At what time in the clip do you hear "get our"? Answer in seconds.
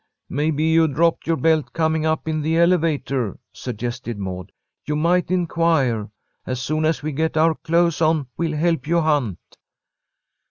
7.11-7.53